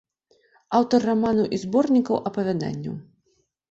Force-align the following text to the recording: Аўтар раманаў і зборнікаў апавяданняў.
Аўтар 0.77 0.99
раманаў 1.11 1.53
і 1.59 1.63
зборнікаў 1.67 2.15
апавяданняў. 2.33 2.95